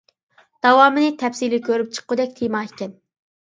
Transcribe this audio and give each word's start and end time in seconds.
داۋامىنى 0.65 1.11
تەپسىلىي 1.25 1.63
كۆرۈپ 1.69 1.95
چىققۇدەك 2.01 2.37
تېما 2.41 2.67
ئىكەن. 2.69 3.01